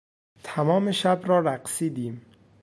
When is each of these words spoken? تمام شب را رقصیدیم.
تمام 0.43 0.91
شب 0.91 1.21
را 1.25 1.39
رقصیدیم. 1.39 2.25